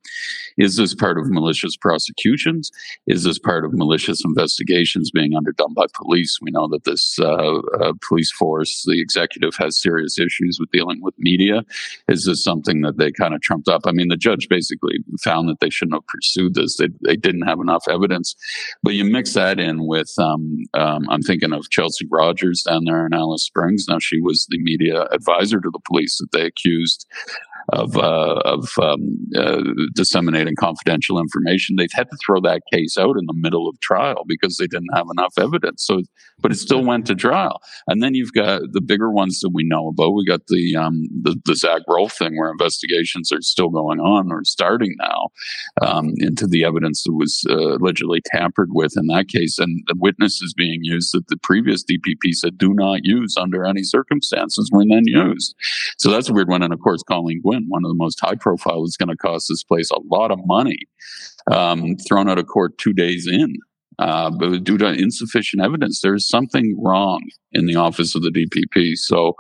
is 0.57 0.77
this 0.77 0.95
part 0.95 1.19
of 1.19 1.29
malicious 1.31 1.77
prosecutions? 1.77 2.71
Is 3.09 3.25
this 3.25 3.41
part 3.41 3.65
of 3.65 3.75
malicious 3.75 4.23
investigations 4.25 5.11
being 5.11 5.37
underdone 5.37 5.75
by 5.75 5.87
police? 5.95 6.39
We 6.41 6.53
know 6.53 6.69
that 6.69 6.85
this 6.85 7.19
uh, 7.19 7.59
uh, 7.81 7.95
police 8.07 8.31
force, 8.31 8.85
the 8.87 9.01
executive, 9.01 9.57
has 9.57 9.83
serious 9.83 10.17
issues 10.17 10.59
with 10.61 10.71
dealing 10.71 11.03
with 11.03 11.15
media. 11.19 11.65
Is 12.07 12.25
this 12.25 12.45
something 12.45 12.83
that 12.83 12.99
they 12.99 13.11
kind 13.11 13.35
of 13.35 13.41
trumped 13.41 13.67
up? 13.67 13.83
I 13.85 13.91
mean, 13.91 14.07
the 14.07 14.17
judge 14.17 14.44
basically 14.49 14.99
found 15.23 15.49
that 15.49 15.61
they 15.61 15.71
shouldn't 15.71 15.97
have 15.97 16.07
pursued 16.07 16.55
this. 16.55 16.77
They, 16.77 16.89
they 17.05 17.17
didn't 17.17 17.47
have 17.47 17.61
enough 17.61 17.85
evidence. 17.89 18.35
But 18.83 18.95
you 18.95 19.05
mix 19.05 19.35
that 19.35 19.59
in 19.59 19.87
with, 19.87 20.13
um, 20.19 20.59
um, 20.75 21.09
I'm 21.11 21.23
thinking 21.23 21.53
of 21.53 21.71
Chelsea 21.71 22.07
Rogers 22.11 22.63
down 22.63 22.85
there 22.85 23.07
in 23.07 23.15
Alice 23.15 23.45
Springs. 23.45 23.87
Now, 23.89 23.99
she 24.01 24.21
was 24.21 24.47
the 24.49 24.59
media 24.63 25.07
advisor 25.13 25.61
to 25.61 25.71
the 25.73 25.81
police 25.87 26.19
that 26.19 26.33
they 26.33 26.47
accused 26.47 27.07
of 27.73 27.97
uh, 27.97 28.41
of 28.45 28.69
um, 28.81 29.01
uh, 29.37 29.63
disseminating 29.95 30.55
confidential 30.59 31.19
information. 31.19 31.77
They've 31.77 31.89
had 31.93 32.11
to 32.11 32.17
throw 32.25 32.41
that 32.43 32.63
case 32.73 32.97
out 32.99 33.17
in 33.19 33.27
the 33.27 33.35
middle 33.35 33.69
of 33.69 33.81
trial 33.81 34.25
because 34.27 34.57
they 34.57 34.67
didn't 34.67 34.95
have 34.95 35.07
enough 35.17 35.35
evidence. 35.39 35.85
So, 35.87 36.03
but 36.41 36.53
it 36.53 36.57
still 36.57 36.85
went 36.85 37.07
to 37.07 37.15
trial. 37.15 37.61
And 37.87 38.03
then 38.03 38.15
you've 38.15 38.33
got 38.33 38.63
the 38.73 38.81
bigger 38.81 39.11
ones 39.11 39.41
that 39.41 39.51
we 39.53 39.65
know 39.65 39.89
about. 39.89 40.15
We 40.15 40.27
got 40.27 40.47
the 40.49 40.77
um, 40.77 41.05
the, 41.23 41.41
the 41.45 41.57
Zach 41.57 41.83
Rolfe 41.89 42.13
thing, 42.13 42.37
where 42.37 42.51
investigations 42.51 43.33
are 43.33 43.41
still 43.41 43.71
going 43.71 44.01
on 44.01 44.31
or 44.31 44.45
starting 44.45 44.95
now 44.99 45.29
um, 45.83 46.13
into 46.19 46.47
the 46.47 46.65
evidence 46.65 47.05
that 47.05 47.15
was 47.15 47.45
uh, 47.49 47.77
allegedly 47.77 48.21
tampered 48.27 48.71
with 48.73 48.95
in 48.97 49.07
that 49.07 49.29
case, 49.29 49.59
and 49.59 49.83
the 49.87 49.97
witnesses 49.99 50.55
being 50.57 50.81
used 50.83 51.15
that 51.15 51.29
the 51.29 51.37
previous 51.37 51.85
DPP 51.85 52.33
said 52.33 52.59
do 52.59 52.75
not 52.75 53.01
use 53.03 53.37
under 53.37 53.65
any 53.65 53.83
circumstances 53.83 54.71
were 54.73 54.85
then 54.89 55.05
used. 55.07 55.55
So 55.99 56.11
that's 56.11 56.29
a 56.29 56.33
weird 56.33 56.49
one. 56.49 56.63
And 56.63 56.73
of 56.73 56.81
course, 56.81 57.03
Colleen 57.03 57.41
Gwynne, 57.43 57.54
one 57.69 57.85
of 57.85 57.89
the 57.89 57.97
most 57.97 58.21
high 58.21 58.35
profile, 58.35 58.85
is 58.85 58.97
going 58.97 59.09
to 59.09 59.17
cost 59.17 59.47
this 59.49 59.63
place 59.63 59.91
a 59.91 60.01
lot 60.11 60.31
of 60.31 60.39
money, 60.47 60.79
um, 61.51 61.97
thrown 62.09 62.29
out 62.29 62.39
of 62.39 62.47
court 62.47 62.77
two 62.79 62.93
days 62.93 63.27
in. 63.31 63.55
Uh, 63.99 64.31
but 64.31 64.65
due 64.65 64.79
to 64.79 64.87
insufficient 64.93 65.63
evidence, 65.63 66.01
there's 66.01 66.29
something 66.29 66.77
wrong 66.83 67.21
in 67.55 67.67
the 67.67 67.77
office 67.77 68.15
of 68.15 68.23
the 68.23 68.31
DPP. 68.31 68.97
So, 68.97 69.35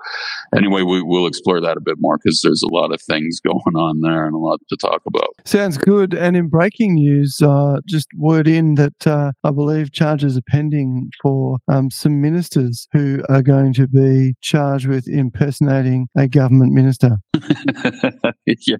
anyway, 0.56 0.82
we, 0.82 1.02
will 1.02 1.26
explore 1.26 1.61
that 1.61 1.76
a 1.76 1.80
bit 1.80 1.96
more 1.99 2.16
because 2.16 2.40
there's 2.42 2.62
a 2.62 2.73
lot 2.73 2.92
of 2.92 3.00
things 3.02 3.40
going 3.44 3.76
on 3.76 4.00
there 4.00 4.26
and 4.26 4.34
a 4.34 4.38
lot 4.38 4.61
to 4.68 4.76
talk 4.76 5.02
about. 5.06 5.28
Sounds 5.44 5.76
good. 5.76 6.14
And 6.14 6.37
in 6.37 6.49
breaking 6.49 6.94
news, 6.94 7.40
uh, 7.42 7.80
just 7.87 8.08
word 8.16 8.49
in 8.49 8.76
that 8.76 9.06
uh, 9.06 9.32
I 9.42 9.50
believe 9.50 9.92
charges 9.92 10.37
are 10.37 10.42
pending 10.49 11.11
for 11.20 11.58
um, 11.68 11.90
some 11.90 12.20
ministers 12.20 12.87
who 12.92 13.23
are 13.28 13.42
going 13.42 13.73
to 13.75 13.88
be 13.88 14.34
charged 14.40 14.87
with 14.87 15.08
impersonating 15.08 16.08
a 16.16 16.28
government 16.28 16.73
minister. 16.73 17.18
yeah. 18.46 18.76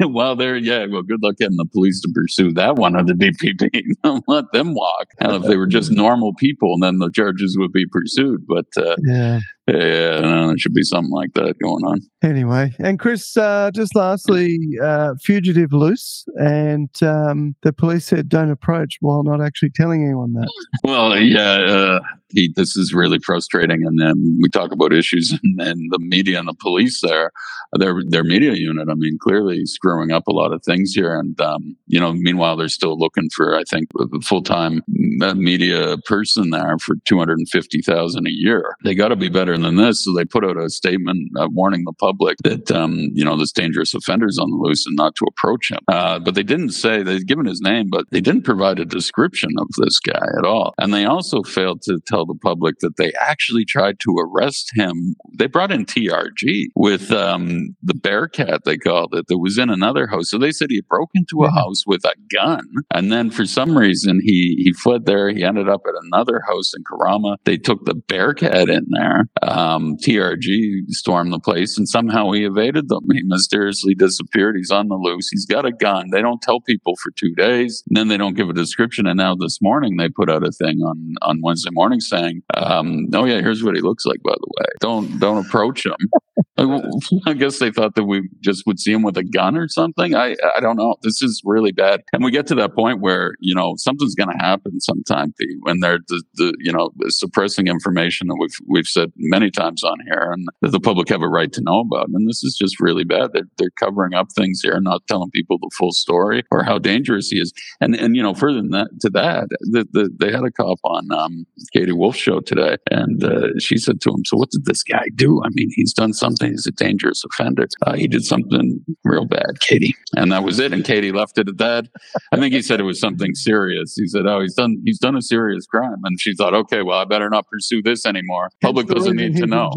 well, 0.06 0.36
there, 0.36 0.56
yeah. 0.56 0.86
Well, 0.86 1.02
good 1.02 1.22
luck 1.22 1.36
getting 1.38 1.56
the 1.56 1.66
police 1.72 2.00
to 2.02 2.12
pursue 2.14 2.52
that 2.52 2.76
one 2.76 2.96
of 2.96 3.06
the 3.06 3.14
DPP. 3.14 4.22
Let 4.26 4.44
them 4.52 4.74
walk. 4.74 5.05
And 5.20 5.32
if 5.32 5.42
they 5.44 5.56
were 5.56 5.66
just 5.66 5.90
normal 5.90 6.34
people, 6.34 6.74
and 6.74 6.82
then 6.82 6.98
the 6.98 7.10
charges 7.10 7.56
would 7.58 7.72
be 7.72 7.86
pursued. 7.86 8.46
But 8.46 8.66
uh, 8.76 8.96
yeah, 9.04 9.40
yeah, 9.66 10.20
no, 10.20 10.48
there 10.48 10.58
should 10.58 10.74
be 10.74 10.82
something 10.82 11.10
like 11.10 11.32
that 11.34 11.54
going 11.62 11.84
on. 11.84 12.00
Anyway, 12.22 12.74
and 12.78 12.98
Chris, 12.98 13.36
uh, 13.36 13.70
just 13.74 13.96
lastly, 13.96 14.58
uh, 14.82 15.14
fugitive 15.22 15.72
loose, 15.72 16.24
and 16.36 16.90
um, 17.02 17.56
the 17.62 17.72
police 17.72 18.04
said 18.04 18.28
don't 18.28 18.50
approach 18.50 18.98
while 19.00 19.22
not 19.24 19.40
actually 19.40 19.70
telling 19.70 20.04
anyone 20.04 20.34
that. 20.34 20.50
Well, 20.84 21.18
yeah, 21.18 21.40
uh, 21.40 22.00
this 22.30 22.76
is 22.76 22.92
really 22.94 23.18
frustrating. 23.18 23.84
And 23.86 24.00
then 24.00 24.38
we 24.40 24.48
talk 24.48 24.72
about 24.72 24.92
issues 24.92 25.32
and, 25.42 25.60
and 25.60 25.90
the 25.90 25.98
media 25.98 26.38
and 26.38 26.48
the 26.48 26.54
police 26.54 27.00
there, 27.02 27.30
their 27.78 27.94
their 28.06 28.24
media 28.24 28.52
unit. 28.54 28.88
I 28.90 28.94
mean, 28.94 29.18
clearly 29.20 29.64
screwing 29.66 30.12
up 30.12 30.26
a 30.26 30.32
lot 30.32 30.52
of 30.52 30.62
things 30.64 30.92
here. 30.92 31.18
And 31.18 31.40
um, 31.40 31.76
you 31.86 32.00
know, 32.00 32.12
meanwhile, 32.12 32.56
they're 32.56 32.68
still 32.68 32.98
looking 32.98 33.28
for 33.34 33.56
I 33.56 33.62
think 33.68 33.88
a 33.98 34.20
full 34.20 34.42
time 34.42 34.82
media 34.88 35.96
person 36.06 36.50
there 36.50 36.78
for 36.78 36.96
two 37.04 37.18
hundred 37.18 37.38
and 37.38 37.48
fifty 37.48 37.80
thousand 37.82 38.26
a 38.26 38.32
year. 38.32 38.76
They 38.84 38.94
got 38.94 39.08
to 39.08 39.16
be 39.16 39.28
better 39.28 39.56
than 39.56 39.76
this. 39.76 40.04
So 40.04 40.12
they 40.12 40.24
put 40.24 40.44
out 40.44 40.56
a 40.56 40.68
statement 40.70 41.30
uh, 41.38 41.48
warning 41.50 41.84
the 41.84 41.92
public 41.92 42.38
that 42.44 42.70
um, 42.70 43.10
you 43.12 43.24
know 43.24 43.36
this 43.36 43.52
dangerous 43.52 43.94
offender's 43.94 44.38
on 44.38 44.50
the 44.50 44.56
loose 44.56 44.86
and 44.86 44.96
not 44.96 45.14
to 45.16 45.26
approach 45.26 45.70
him. 45.70 45.80
Uh, 45.88 46.18
but 46.18 46.34
they 46.34 46.42
didn't 46.42 46.70
say 46.70 47.02
they'd 47.02 47.26
given 47.26 47.46
his 47.46 47.60
name, 47.60 47.88
but 47.90 48.06
they 48.10 48.20
didn't 48.20 48.42
provide 48.42 48.78
a 48.78 48.84
description 48.84 49.50
of 49.58 49.68
this 49.78 49.98
guy 50.00 50.26
at 50.38 50.44
all. 50.44 50.74
And 50.78 50.92
they 50.92 51.04
also 51.04 51.42
failed 51.42 51.82
to 51.82 52.00
tell 52.06 52.15
the 52.24 52.38
public 52.40 52.76
that 52.80 52.96
they 52.96 53.12
actually 53.20 53.64
tried 53.64 54.00
to 54.00 54.16
arrest 54.18 54.70
him. 54.74 55.16
They 55.36 55.46
brought 55.46 55.72
in 55.72 55.84
TRG 55.84 56.66
with 56.74 57.10
um, 57.12 57.76
the 57.82 57.94
Bearcat, 57.94 58.62
they 58.64 58.76
called 58.78 59.14
it, 59.14 59.26
that 59.28 59.38
was 59.38 59.58
in 59.58 59.70
another 59.70 60.06
house. 60.06 60.30
So 60.30 60.38
they 60.38 60.52
said 60.52 60.70
he 60.70 60.82
broke 60.88 61.10
into 61.14 61.44
a 61.44 61.50
house 61.50 61.84
with 61.86 62.04
a 62.04 62.14
gun, 62.32 62.64
and 62.92 63.12
then 63.12 63.30
for 63.30 63.44
some 63.44 63.76
reason 63.76 64.20
he 64.22 64.62
he 64.64 64.72
fled 64.72 65.06
there. 65.06 65.28
He 65.30 65.44
ended 65.44 65.68
up 65.68 65.82
at 65.86 65.94
another 66.04 66.42
house 66.46 66.72
in 66.74 66.82
Karama. 66.84 67.36
They 67.44 67.56
took 67.56 67.84
the 67.84 67.94
Bearcat 67.94 68.68
in 68.68 68.86
there. 68.90 69.28
Um, 69.42 69.96
TRG 69.96 70.88
stormed 70.88 71.32
the 71.32 71.40
place, 71.40 71.76
and 71.76 71.88
somehow 71.88 72.30
he 72.32 72.44
evaded 72.44 72.88
them. 72.88 73.04
He 73.12 73.22
mysteriously 73.24 73.94
disappeared. 73.94 74.56
He's 74.56 74.70
on 74.70 74.88
the 74.88 74.96
loose. 74.96 75.28
He's 75.30 75.46
got 75.46 75.66
a 75.66 75.72
gun. 75.72 76.10
They 76.10 76.22
don't 76.22 76.42
tell 76.42 76.60
people 76.60 76.94
for 77.02 77.10
two 77.10 77.34
days. 77.34 77.82
And 77.88 77.96
then 77.96 78.08
they 78.08 78.16
don't 78.16 78.34
give 78.34 78.48
a 78.48 78.52
description. 78.52 79.06
And 79.06 79.16
now 79.16 79.34
this 79.34 79.58
morning 79.60 79.96
they 79.96 80.08
put 80.08 80.30
out 80.30 80.46
a 80.46 80.52
thing 80.52 80.78
on 80.80 81.14
on 81.22 81.40
Wednesday 81.42 81.70
morning 81.72 82.00
saying, 82.08 82.42
um, 82.54 83.06
"Oh 83.14 83.24
yeah, 83.24 83.40
here's 83.40 83.62
what 83.62 83.74
he 83.74 83.80
looks 83.80 84.06
like." 84.06 84.22
By 84.22 84.34
the 84.34 84.52
way, 84.58 84.66
don't 84.80 85.18
don't 85.18 85.46
approach 85.46 85.86
him. 85.86 85.96
I 87.26 87.34
guess 87.34 87.58
they 87.58 87.70
thought 87.70 87.96
that 87.96 88.04
we 88.04 88.28
just 88.40 88.66
would 88.66 88.80
see 88.80 88.92
him 88.92 89.02
with 89.02 89.18
a 89.18 89.24
gun 89.24 89.56
or 89.58 89.68
something. 89.68 90.14
I 90.14 90.36
I 90.56 90.60
don't 90.60 90.76
know. 90.76 90.96
This 91.02 91.20
is 91.20 91.42
really 91.44 91.72
bad, 91.72 92.02
and 92.12 92.24
we 92.24 92.30
get 92.30 92.46
to 92.48 92.54
that 92.56 92.74
point 92.74 93.00
where 93.00 93.34
you 93.40 93.54
know 93.54 93.74
something's 93.76 94.14
going 94.14 94.30
to 94.30 94.42
happen 94.42 94.80
sometime 94.80 95.34
when 95.60 95.80
they're 95.80 95.98
the, 96.08 96.22
the 96.34 96.54
you 96.58 96.72
know 96.72 96.90
suppressing 97.08 97.66
information 97.66 98.28
that 98.28 98.38
we've 98.40 98.56
we've 98.66 98.86
said 98.86 99.12
many 99.16 99.50
times 99.50 99.84
on 99.84 99.98
here, 100.06 100.30
and 100.32 100.46
that 100.62 100.72
the 100.72 100.80
public 100.80 101.08
have 101.10 101.22
a 101.22 101.28
right 101.28 101.52
to 101.52 101.60
know 101.62 101.80
about. 101.80 102.08
And 102.08 102.28
this 102.28 102.42
is 102.42 102.56
just 102.58 102.80
really 102.80 103.04
bad. 103.04 103.30
They're 103.34 103.48
they're 103.58 103.70
covering 103.78 104.14
up 104.14 104.28
things 104.34 104.60
here, 104.62 104.74
and 104.74 104.84
not 104.84 105.06
telling 105.08 105.30
people 105.30 105.58
the 105.58 105.70
full 105.76 105.92
story 105.92 106.42
or 106.50 106.62
how 106.62 106.78
dangerous 106.78 107.28
he 107.28 107.38
is. 107.38 107.52
And 107.82 107.94
and 107.94 108.16
you 108.16 108.22
know 108.22 108.34
further 108.34 108.62
than 108.62 108.70
that 108.70 108.88
to 109.02 109.10
that, 109.10 109.48
the, 109.60 109.86
the, 109.92 110.10
they 110.18 110.32
had 110.32 110.44
a 110.44 110.50
cop 110.50 110.78
on 110.84 111.12
um, 111.12 111.46
Katie 111.74 111.92
Woolf's 111.96 112.18
show 112.18 112.40
today, 112.40 112.76
and 112.90 113.22
uh, 113.22 113.58
she 113.58 113.76
said 113.76 114.00
to 114.02 114.10
him, 114.10 114.24
"So 114.24 114.36
what 114.36 114.50
did 114.50 114.64
this 114.64 114.82
guy 114.82 115.04
do? 115.14 115.42
I 115.44 115.48
mean, 115.52 115.68
he's 115.74 115.92
done 115.92 116.12
something. 116.12 116.50
He's 116.50 116.66
a 116.66 116.72
dangerous 116.72 117.24
offender. 117.24 117.66
Uh, 117.86 117.94
he 117.94 118.06
did 118.08 118.24
something 118.24 118.80
real 119.04 119.26
bad, 119.26 119.60
Katie." 119.60 119.94
And 120.16 120.32
that 120.32 120.44
was 120.44 120.58
it. 120.58 120.72
And 120.72 120.84
Katie 120.84 121.12
left 121.12 121.38
it 121.38 121.48
at 121.48 121.58
that. 121.58 121.86
I 122.32 122.36
think 122.36 122.54
he 122.54 122.62
said 122.62 122.80
it 122.80 122.84
was 122.84 123.00
something 123.00 123.34
serious. 123.34 123.94
He 123.96 124.06
said, 124.06 124.26
"Oh, 124.26 124.40
he's 124.40 124.54
done 124.54 124.80
he's 124.84 124.98
done 124.98 125.16
a 125.16 125.22
serious 125.22 125.66
crime," 125.66 126.00
and 126.04 126.20
she 126.20 126.34
thought, 126.34 126.54
"Okay, 126.54 126.82
well, 126.82 126.98
I 126.98 127.04
better 127.04 127.30
not 127.30 127.46
pursue 127.48 127.82
this 127.82 128.06
anymore. 128.06 128.50
Public 128.62 128.86
doesn't 128.88 129.16
need 129.16 129.36
to 129.36 129.46
know." 129.46 129.70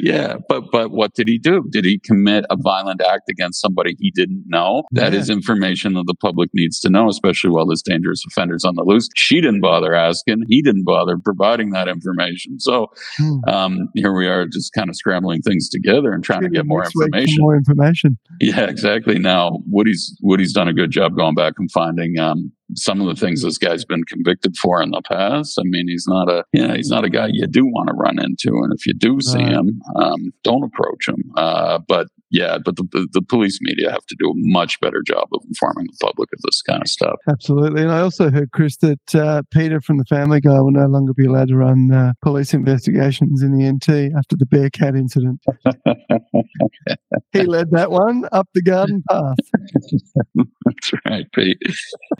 Yeah, 0.00 0.36
but 0.48 0.64
but 0.70 0.90
what 0.90 1.14
did 1.14 1.28
he 1.28 1.38
do? 1.38 1.64
Did 1.70 1.84
he 1.84 1.98
commit 1.98 2.44
a 2.50 2.56
violent 2.56 3.00
act 3.02 3.28
against 3.28 3.60
somebody 3.60 3.96
he 3.98 4.10
didn't 4.10 4.44
know? 4.46 4.84
That 4.92 5.12
yeah. 5.12 5.20
is 5.20 5.30
information 5.30 5.94
that 5.94 6.04
the 6.06 6.14
public 6.14 6.50
needs 6.54 6.80
to 6.80 6.90
know, 6.90 7.08
especially 7.08 7.50
while 7.50 7.66
this 7.66 7.82
dangerous 7.82 8.22
offender's 8.26 8.64
on 8.64 8.74
the 8.76 8.82
loose. 8.82 9.08
She 9.16 9.40
didn't 9.40 9.60
bother 9.60 9.94
asking. 9.94 10.44
He 10.48 10.62
didn't 10.62 10.84
bother 10.84 11.16
providing 11.18 11.61
that 11.70 11.88
information. 11.88 12.58
So 12.60 12.88
hmm. 13.16 13.38
um, 13.48 13.88
here 13.94 14.14
we 14.14 14.26
are, 14.26 14.46
just 14.46 14.72
kind 14.72 14.88
of 14.88 14.96
scrambling 14.96 15.42
things 15.42 15.68
together 15.68 16.12
and 16.12 16.22
trying 16.22 16.42
to 16.42 16.50
get 16.50 16.66
more 16.66 16.84
information. 16.84 17.36
More 17.38 17.56
information. 17.56 18.18
Yeah, 18.40 18.64
exactly. 18.64 19.18
Now 19.18 19.60
Woody's 19.66 20.16
Woody's 20.22 20.52
done 20.52 20.68
a 20.68 20.72
good 20.72 20.90
job 20.90 21.16
going 21.16 21.34
back 21.34 21.54
and 21.58 21.70
finding 21.70 22.18
um, 22.18 22.52
some 22.74 23.00
of 23.00 23.06
the 23.06 23.14
things 23.14 23.42
this 23.42 23.58
guy's 23.58 23.84
been 23.84 24.04
convicted 24.04 24.56
for 24.56 24.82
in 24.82 24.90
the 24.90 25.02
past. 25.02 25.58
I 25.58 25.62
mean, 25.64 25.86
he's 25.88 26.06
not 26.06 26.28
a 26.28 26.44
you 26.52 26.66
know, 26.66 26.74
he's 26.74 26.90
not 26.90 27.04
a 27.04 27.10
guy 27.10 27.28
you 27.30 27.46
do 27.46 27.64
want 27.64 27.88
to 27.88 27.94
run 27.94 28.18
into, 28.18 28.56
and 28.62 28.72
if 28.72 28.86
you 28.86 28.94
do 28.94 29.20
see 29.20 29.42
him, 29.42 29.80
um, 29.96 30.32
don't 30.42 30.64
approach 30.64 31.08
him. 31.08 31.22
Uh, 31.36 31.78
but 31.86 32.08
yeah, 32.32 32.56
but 32.64 32.76
the, 32.76 33.08
the, 33.12 33.20
police 33.20 33.58
media 33.60 33.90
have 33.90 34.06
to 34.06 34.16
do 34.18 34.30
a 34.30 34.32
much 34.34 34.80
better 34.80 35.02
job 35.06 35.28
of 35.34 35.42
informing 35.46 35.86
the 35.86 35.96
public 36.00 36.30
of 36.32 36.40
this 36.42 36.62
kind 36.62 36.80
of 36.82 36.88
stuff. 36.88 37.16
Absolutely. 37.28 37.82
And 37.82 37.92
I 37.92 38.00
also 38.00 38.30
heard, 38.30 38.50
Chris, 38.52 38.78
that 38.78 39.14
uh, 39.14 39.42
Peter 39.50 39.82
from 39.82 39.98
the 39.98 40.04
Family 40.06 40.40
Guy 40.40 40.58
will 40.60 40.72
no 40.72 40.86
longer 40.86 41.12
be 41.12 41.26
allowed 41.26 41.48
to 41.48 41.56
run 41.56 41.92
uh, 41.92 42.14
police 42.22 42.54
investigations 42.54 43.42
in 43.42 43.52
the 43.52 43.70
NT 43.70 44.16
after 44.16 44.36
the 44.36 44.46
Bearcat 44.46 44.96
incident. 44.96 45.40
he 47.32 47.42
led 47.42 47.70
that 47.72 47.90
one 47.90 48.26
up 48.32 48.48
the 48.54 48.62
garden 48.62 49.02
path. 49.10 49.36
That's 50.64 50.92
right, 51.06 51.26
Pete. 51.34 51.58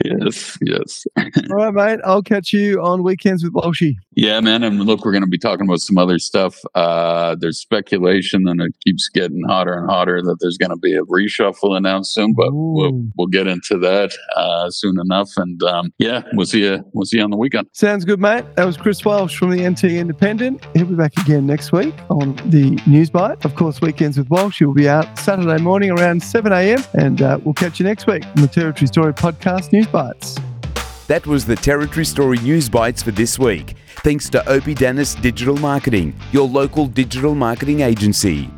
Yes, 0.03 0.59
yes. 0.61 1.05
All 1.17 1.71
right, 1.71 1.73
mate. 1.73 1.99
I'll 2.05 2.23
catch 2.23 2.53
you 2.53 2.81
on 2.83 3.01
weekends 3.01 3.43
with 3.43 3.53
Walshy. 3.53 3.93
Yeah, 4.15 4.39
man. 4.41 4.63
And 4.63 4.79
look, 4.79 5.05
we're 5.05 5.11
going 5.11 5.23
to 5.23 5.27
be 5.27 5.39
talking 5.39 5.65
about 5.65 5.79
some 5.79 5.97
other 5.97 6.19
stuff. 6.19 6.59
Uh, 6.75 7.35
there's 7.39 7.59
speculation, 7.59 8.47
and 8.47 8.61
it 8.61 8.75
keeps 8.85 9.09
getting 9.09 9.41
hotter 9.47 9.73
and 9.73 9.89
hotter 9.89 10.02
that 10.05 10.37
there's 10.39 10.57
going 10.57 10.69
to 10.69 10.77
be 10.77 10.93
a 10.93 11.01
reshuffle 11.01 11.75
announced 11.75 12.13
soon. 12.13 12.33
But 12.33 12.49
we'll, 12.51 13.03
we'll 13.17 13.27
get 13.27 13.47
into 13.47 13.77
that 13.79 14.13
uh, 14.35 14.69
soon 14.69 14.99
enough. 14.99 15.29
And 15.37 15.61
um, 15.63 15.93
yeah, 15.97 16.23
we'll 16.33 16.45
see 16.45 16.63
you. 16.63 16.83
We'll 16.93 17.05
see 17.05 17.17
you 17.17 17.23
on 17.23 17.31
the 17.31 17.37
weekend. 17.37 17.67
Sounds 17.73 18.05
good, 18.05 18.19
mate. 18.19 18.45
That 18.55 18.65
was 18.65 18.77
Chris 18.77 19.03
Walsh 19.03 19.37
from 19.37 19.51
the 19.51 19.67
NT 19.67 19.85
Independent. 19.85 20.65
He'll 20.73 20.85
be 20.85 20.95
back 20.95 21.13
again 21.19 21.45
next 21.45 21.71
week 21.71 21.93
on 22.09 22.35
the 22.45 22.79
News 22.87 23.09
Bite. 23.09 23.43
Of 23.45 23.55
course, 23.55 23.81
weekends 23.81 24.17
with 24.17 24.29
Walsh. 24.29 24.59
He'll 24.59 24.73
be 24.73 24.89
out 24.89 25.17
Saturday 25.17 25.61
morning 25.61 25.91
around 25.91 26.21
7 26.21 26.51
a.m. 26.51 26.83
And 26.93 27.21
uh, 27.21 27.39
we'll 27.43 27.53
catch 27.53 27.79
you 27.79 27.85
next 27.85 28.07
week 28.07 28.25
on 28.25 28.41
the 28.41 28.47
Territory 28.47 28.87
Story 28.87 29.13
Podcast 29.13 29.71
News 29.71 29.87
Bites. 29.87 30.37
That 31.07 31.27
was 31.27 31.45
the 31.45 31.55
Territory 31.55 32.05
Story 32.05 32.37
News 32.39 32.69
Bites 32.69 33.03
for 33.03 33.11
this 33.11 33.37
week. 33.37 33.75
Thanks 34.03 34.29
to 34.29 34.39
Oppidanus 34.39 35.21
Digital 35.21 35.57
Marketing, 35.57 36.15
your 36.31 36.47
local 36.47 36.87
digital 36.87 37.35
marketing 37.35 37.81
agency. 37.81 38.49